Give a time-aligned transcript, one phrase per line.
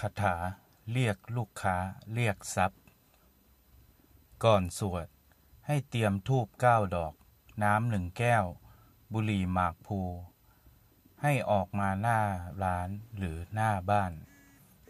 [0.00, 0.36] คาถา
[0.92, 1.76] เรียกลูกค้า
[2.14, 2.82] เรียกทรัพย์
[4.44, 5.06] ก่อนสวด
[5.66, 7.14] ให้เตรียมทูบเก้าดอก
[7.62, 8.44] น้ำหนึ่งแก้ว
[9.12, 10.00] บุหรี่หมากภู
[11.22, 12.20] ให้ออกมาหน้า
[12.64, 14.12] ร้านหรือหน้าบ้าน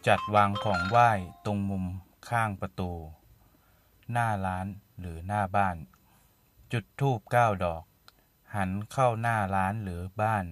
[0.07, 1.11] จัดวางของไหว้
[1.45, 1.85] ตรงมุม
[2.29, 2.93] ข้างประตู
[4.13, 4.67] หน้าร้าน
[5.01, 5.77] หรือหน้าบ้าน
[6.73, 7.85] จุดทูบเก้าดอก
[8.57, 10.45] หันเข้าหน้าร้านหรือบ้าน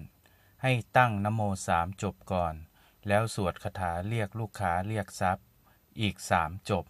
[0.61, 2.55] ให้ตั้งนโมสามจบก่อน
[3.07, 5.45] แล้วสวดคาถาเรียกลูกค้าเรียกทรัพย์
[6.01, 6.85] อีกสามจบ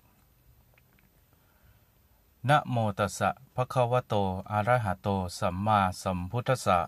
[2.50, 4.16] นะโมตัสสะภะคะวะโต
[4.52, 5.08] อะระหะโต
[5.40, 6.80] สัมมาสัมพุทธัสสะ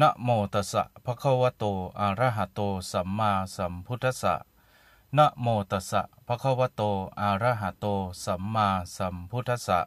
[0.00, 1.64] นะโมตัสสะภะคะวะโต
[2.00, 4.34] อะระหะโต สัมมาสัมพุทธัสสะ
[5.16, 6.82] นะโมตัสสะภะคะวะโต
[7.20, 7.86] อะระหะโต
[8.24, 9.78] สัมมาสัมพุทธัสสะ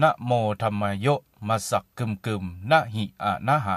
[0.00, 0.30] นะโม
[0.62, 1.06] ธรรมโย
[1.46, 3.76] มาสักกึมกึมนะหิอะนะหะ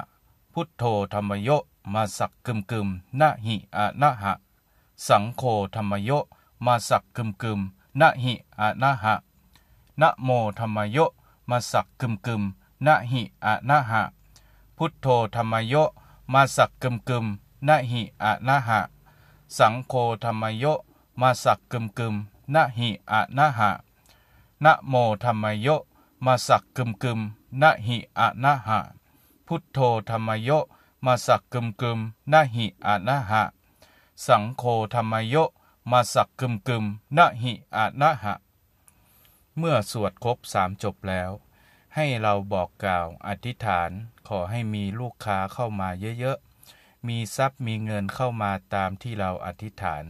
[0.53, 1.49] พุทโธธรรมโย
[1.93, 2.87] มาสักกึมกึม
[3.19, 4.33] นะหิอะนะหะ
[5.07, 5.43] สังโฆ
[5.75, 6.11] ธรรมโย
[6.65, 7.59] มาสักกึมกึม
[7.99, 9.13] นะหิอะนะหะ
[10.01, 10.97] นะโมธรรมโย
[11.49, 12.41] มาสักกึมกึม
[12.85, 14.01] นะหิอะนะหะ
[14.77, 15.75] พุทโธธรรมโย
[16.33, 17.25] มาสักกึมกึม
[17.67, 18.79] นะหิอะนะหะ
[19.57, 20.65] สังโฆธรรมโย
[21.21, 22.15] มาสักกึมกึม
[22.53, 23.69] นะหิอะนะหะ
[24.63, 25.67] นะโมธรรมโย
[26.25, 27.19] มาสักกึมกึม
[27.61, 28.79] นะหิอะนะหะ
[29.45, 30.49] พุทโธธรรมโย
[31.05, 31.99] มาสักกึมกึม
[32.31, 33.43] นะหิอานาหะ
[34.27, 35.35] สังโคธรรมโย
[35.91, 36.85] มาสักกึมกึม
[37.17, 38.33] นะหิอานาหะ
[39.57, 41.31] เมื่อสวดครบสามจบแล้ว
[41.95, 43.91] ให้เราบอกกล่าวอธิษฐาน
[44.27, 45.89] ขอให้มีลูกค้าเข้ามา
[46.19, 50.05] เยอะๆ มีทรัพย์มีเงินเข้ามาตามที่เราอธิษฐาน